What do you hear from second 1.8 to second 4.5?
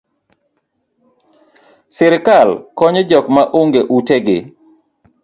Sirkal konyo jok ma onge ute gi